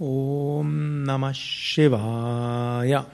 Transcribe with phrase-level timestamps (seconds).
[0.00, 3.06] Om Namah Shivaya.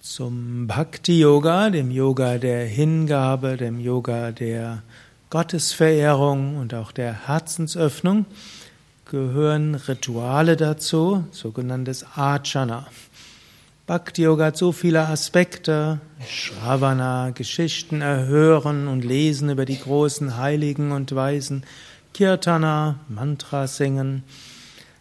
[0.00, 4.82] Zum Bhakti Yoga, dem Yoga der Hingabe, dem Yoga der
[5.30, 8.26] Gottesverehrung und auch der Herzensöffnung
[9.08, 12.88] gehören Rituale dazu, sogenanntes Ajana.
[13.86, 20.90] Bhakti Yoga hat so viele Aspekte, Shravana, Geschichten erhören und lesen über die großen Heiligen
[20.90, 21.62] und Weisen,
[22.14, 24.22] Kirtana, Mantra singen,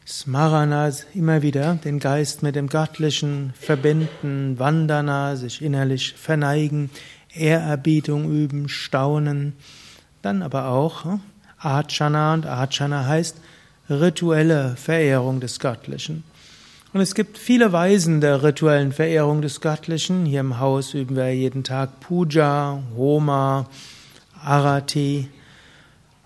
[0.07, 6.89] Smarana, immer wieder den Geist mit dem Göttlichen verbinden, Vandana, sich innerlich verneigen,
[7.33, 9.53] Ehrerbietung üben, staunen,
[10.21, 11.19] dann aber auch hm,
[11.59, 13.37] Ajana und Ajana heißt
[13.89, 16.23] rituelle Verehrung des Göttlichen.
[16.93, 20.25] Und es gibt viele Weisen der rituellen Verehrung des Göttlichen.
[20.25, 23.69] Hier im Haus üben wir jeden Tag Puja, Homa,
[24.43, 25.29] Arati,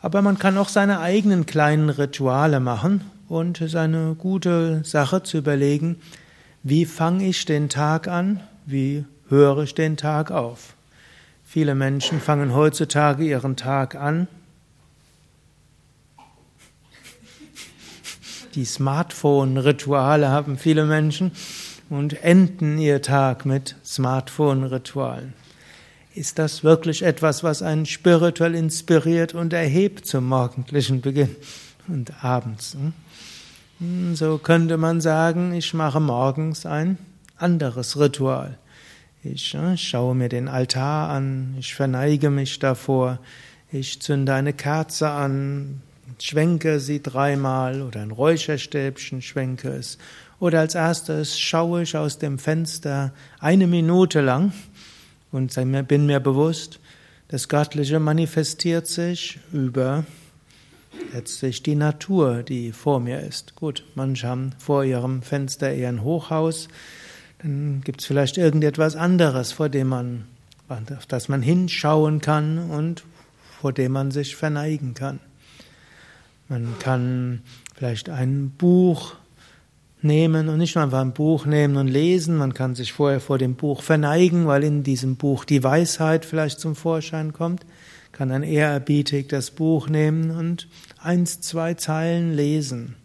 [0.05, 5.23] aber man kann auch seine eigenen kleinen Rituale machen und es ist eine gute Sache
[5.23, 6.00] zu überlegen,
[6.62, 10.75] wie fange ich den Tag an, wie höre ich den Tag auf.
[11.44, 14.28] Viele Menschen fangen heutzutage ihren Tag an.
[18.53, 21.31] Die Smartphone-Rituale haben viele Menschen
[21.90, 25.34] und enden ihr Tag mit Smartphone-Ritualen.
[26.16, 31.35] Ist das wirklich etwas, was einen spirituell inspiriert und erhebt zum morgendlichen Beginn
[31.89, 32.77] und abends?
[33.80, 36.97] Hm, so könnte man sagen, ich mache morgens ein
[37.35, 38.57] anderes Ritual.
[39.23, 43.19] Ich schaue mir den Altar an, ich verneige mich davor,
[43.69, 45.81] ich zünde eine Kerze an,
[46.22, 49.97] schwenke sie dreimal oder ein Räucherstäbchen schwenke es.
[50.39, 54.53] Oder als erstes schaue ich aus dem Fenster eine Minute lang
[55.36, 55.53] und
[55.89, 56.80] bin mir bewusst,
[57.28, 60.05] das Göttliche manifestiert sich über
[61.14, 63.56] letztlich die Natur, die vor mir ist.
[63.56, 66.69] Gut, manche haben vor ihrem Fenster eher ein Hochhaus,
[67.39, 70.25] dann gibt es vielleicht irgendetwas anderes, vor dem man,
[70.69, 73.03] auf das man hinschauen kann und
[73.59, 75.19] vor dem man sich verneigen kann.
[76.47, 77.41] Man kann
[77.75, 79.16] vielleicht ein Buch
[80.05, 82.38] nehmen und nicht nur einfach ein Buch nehmen und lesen.
[82.38, 86.61] Man kann sich vorher vor dem Buch verneigen, weil in diesem Buch die Weisheit vielleicht
[86.61, 87.66] zum Vorschein kommt.
[88.13, 90.69] Kann dann ehrerbietig das Buch nehmen und
[91.01, 92.95] eins, zwei Zeilen lesen.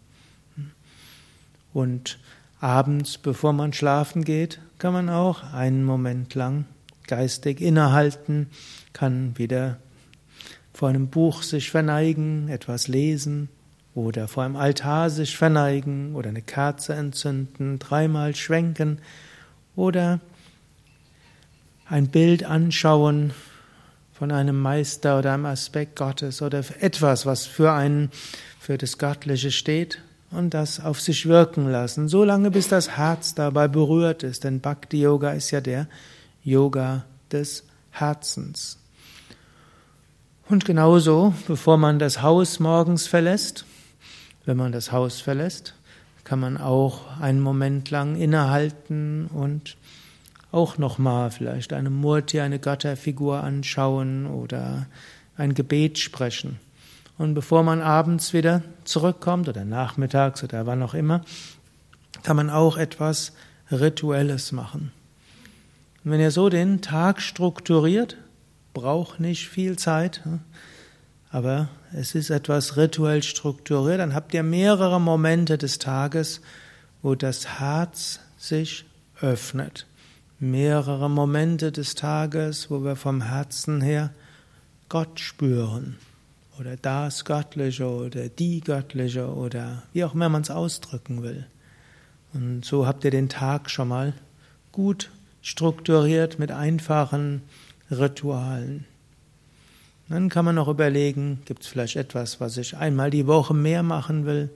[1.73, 2.19] Und
[2.61, 6.67] abends, bevor man schlafen geht, kann man auch einen Moment lang
[7.07, 8.47] geistig innehalten,
[8.93, 9.79] kann wieder
[10.73, 13.49] vor einem Buch sich verneigen, etwas lesen,
[14.01, 19.01] oder vor einem Altar sich verneigen oder eine Kerze entzünden, dreimal schwenken
[19.77, 20.21] oder
[21.89, 23.33] ein Bild anschauen
[24.13, 28.11] von einem Meister oder einem Aspekt Gottes oder etwas, was für einen,
[28.59, 30.01] für das Göttliche steht
[30.31, 34.61] und das auf sich wirken lassen, so lange bis das Herz dabei berührt ist, denn
[34.61, 35.89] Bhakti Yoga ist ja der
[36.45, 38.79] Yoga des Herzens.
[40.49, 43.65] Und genauso, bevor man das Haus morgens verlässt,
[44.51, 45.75] wenn man das Haus verlässt,
[46.25, 49.77] kann man auch einen Moment lang innehalten und
[50.51, 54.89] auch nochmal vielleicht eine Murti, eine Götterfigur anschauen oder
[55.37, 56.59] ein Gebet sprechen.
[57.17, 61.25] Und bevor man abends wieder zurückkommt oder nachmittags oder wann auch immer,
[62.25, 63.33] kann man auch etwas
[63.71, 64.91] Rituelles machen.
[66.03, 68.17] Und wenn ihr so den Tag strukturiert,
[68.75, 70.23] braucht nicht viel Zeit,
[71.31, 76.41] aber es ist etwas rituell strukturiert, dann habt ihr mehrere Momente des Tages,
[77.03, 78.85] wo das Herz sich
[79.21, 79.87] öffnet.
[80.39, 84.11] Mehrere Momente des Tages, wo wir vom Herzen her
[84.89, 85.99] Gott spüren
[86.59, 91.47] oder das Göttliche oder die Göttliche oder wie auch immer man es ausdrücken will.
[92.33, 94.15] Und so habt ihr den Tag schon mal
[94.73, 95.11] gut
[95.43, 97.43] strukturiert mit einfachen
[97.91, 98.87] Ritualen.
[100.11, 103.85] Dann kann man noch überlegen, gibt es vielleicht etwas, was ich einmal die Woche mehr
[103.85, 104.51] machen will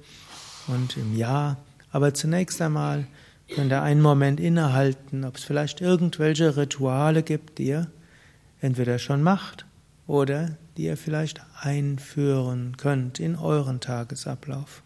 [0.67, 1.59] und im Jahr.
[1.93, 3.07] Aber zunächst einmal
[3.55, 7.91] könnt ihr einen Moment innehalten, ob es vielleicht irgendwelche Rituale gibt, die ihr
[8.61, 9.65] entweder schon macht
[10.09, 14.83] oder die ihr vielleicht einführen könnt in euren Tagesablauf.